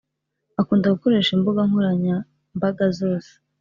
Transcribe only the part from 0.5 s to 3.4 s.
akunda gukoresha imbugankoranya mbaga zose